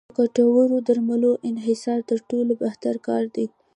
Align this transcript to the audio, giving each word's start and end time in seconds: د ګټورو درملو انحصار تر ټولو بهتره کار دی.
د 0.09 0.13
ګټورو 0.19 0.77
درملو 0.87 1.31
انحصار 1.49 1.99
تر 2.09 2.19
ټولو 2.29 2.51
بهتره 2.63 2.99
کار 3.07 3.23
دی. 3.35 3.45